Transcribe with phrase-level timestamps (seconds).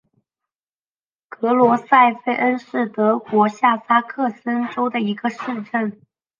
[1.29, 6.01] 格罗塞费恩是德国下萨克森州的一个市镇。